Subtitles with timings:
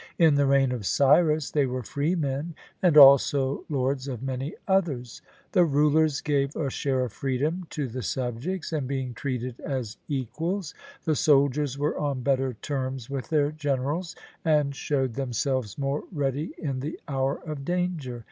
[0.17, 5.63] In the reign of Cyrus they were freemen and also lords of many others: the
[5.63, 10.73] rulers gave a share of freedom to the subjects, and being treated as equals,
[11.05, 16.79] the soldiers were on better terms with their generals, and showed themselves more ready in
[16.79, 18.19] the hour of danger.